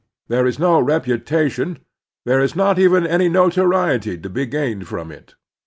[0.29, 1.77] There is no reputation,
[2.25, 5.35] there is not even any notoriety, to be gained from it.